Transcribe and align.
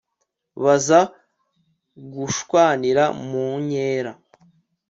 baza 0.63 0.99
gushwanira 2.13 3.03
mu 3.29 3.45
nkera 3.63 4.11